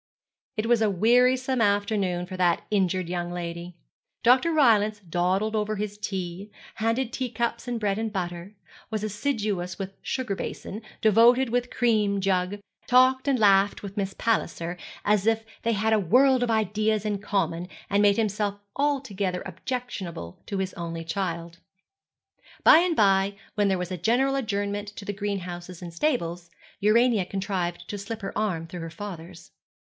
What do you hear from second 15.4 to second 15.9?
they